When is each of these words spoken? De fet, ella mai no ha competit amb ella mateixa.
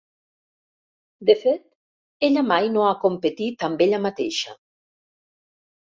De 1.29 1.35
fet, 1.41 1.61
ella 2.29 2.45
mai 2.49 2.71
no 2.77 2.87
ha 2.87 2.97
competit 3.07 3.69
amb 3.69 3.87
ella 3.87 4.01
mateixa. 4.07 4.61